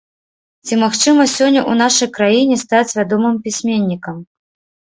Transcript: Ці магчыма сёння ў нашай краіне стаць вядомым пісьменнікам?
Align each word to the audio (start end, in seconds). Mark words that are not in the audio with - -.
Ці 0.69 0.73
магчыма 0.83 1.25
сёння 1.33 1.61
ў 1.61 1.73
нашай 1.83 2.09
краіне 2.21 2.55
стаць 2.65 2.95
вядомым 3.01 3.39
пісьменнікам? 3.45 4.17